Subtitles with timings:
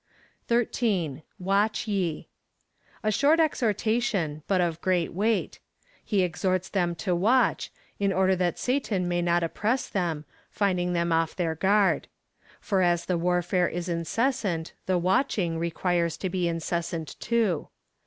[0.49, 1.23] theum.^ 13.
[1.37, 2.27] Watch ye.
[3.03, 5.59] A sliort exhortation, but of great weight.
[6.03, 10.93] He exhorts them to watch, in order that Satan may not oj) press them, finding
[10.93, 12.07] them off their guard.
[12.59, 17.67] For as the warfare is incessant, the watching requires to be incessant too.